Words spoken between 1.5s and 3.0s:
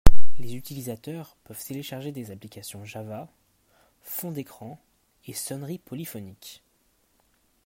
télécharger des applications